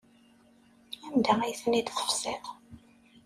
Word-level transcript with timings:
Anda 1.13 1.33
ay 1.41 1.53
ten-id-tefsiḍ? 1.59 2.43